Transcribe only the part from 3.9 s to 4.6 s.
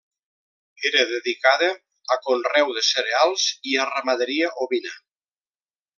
ramaderia